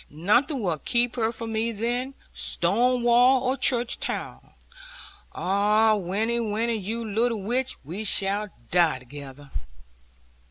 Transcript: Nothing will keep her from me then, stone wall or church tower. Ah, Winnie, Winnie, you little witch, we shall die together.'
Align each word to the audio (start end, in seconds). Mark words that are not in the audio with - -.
Nothing 0.09 0.61
will 0.63 0.79
keep 0.79 1.15
her 1.15 1.31
from 1.31 1.53
me 1.53 1.71
then, 1.71 2.15
stone 2.33 3.03
wall 3.03 3.43
or 3.43 3.55
church 3.55 3.99
tower. 3.99 4.39
Ah, 5.31 5.93
Winnie, 5.93 6.39
Winnie, 6.39 6.73
you 6.73 7.05
little 7.07 7.39
witch, 7.43 7.75
we 7.83 8.03
shall 8.03 8.47
die 8.71 8.97
together.' 8.97 9.51